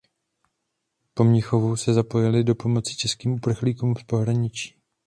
[1.13, 4.75] Po Mnichovu se zapojily do pomoci českým uprchlíkům z pohraničí.